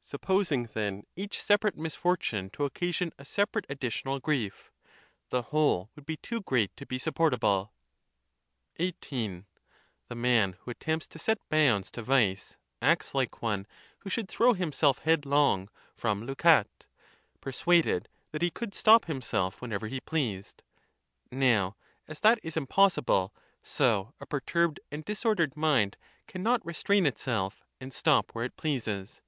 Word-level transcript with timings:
Supposing, 0.00 0.68
then, 0.74 1.02
each 1.16 1.42
separate 1.42 1.76
misfortune 1.76 2.50
to 2.50 2.64
occasion 2.64 3.10
a 3.18 3.24
separate 3.24 3.64
additional 3.68 4.20
grief, 4.20 4.70
the 5.30 5.42
whole 5.50 5.90
would 5.96 6.06
be 6.06 6.16
too 6.16 6.40
great 6.42 6.76
to 6.76 6.86
be 6.86 7.00
supportable. 7.00 7.72
XVIII. 8.80 9.44
The 10.06 10.14
man 10.14 10.52
who 10.60 10.70
attempts 10.70 11.08
to 11.08 11.18
set 11.18 11.40
bounds 11.48 11.90
to 11.90 12.02
vice 12.04 12.56
acts 12.80 13.12
like 13.12 13.42
one 13.42 13.66
who 13.98 14.08
should 14.08 14.28
throw 14.28 14.52
himself 14.52 15.00
headlong 15.00 15.68
from 15.96 16.28
Leucate, 16.28 16.86
persuaded 17.40 18.08
that 18.30 18.42
he 18.42 18.50
could 18.52 18.76
stop 18.76 19.06
himself 19.06 19.60
whenever 19.60 19.88
he 19.88 19.98
pleased. 20.00 20.62
Now, 21.32 21.74
as 22.06 22.20
that 22.20 22.38
is 22.44 22.56
impossible, 22.56 23.34
so 23.64 24.14
a 24.20 24.26
perturbed 24.26 24.78
and 24.92 25.04
disordered 25.04 25.56
mind 25.56 25.96
cannot 26.28 26.64
restrain 26.64 27.04
itself, 27.04 27.64
and 27.80 27.92
stop 27.92 28.30
where 28.32 28.44
it 28.44 28.56
pleases. 28.56 29.22